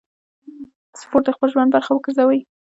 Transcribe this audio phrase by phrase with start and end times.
[0.99, 2.39] سپورت د خپل ژوند برخه وګرځوئ.